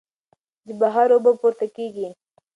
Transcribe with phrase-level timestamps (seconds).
[0.67, 2.07] د بحر اوبه پورته کېږي.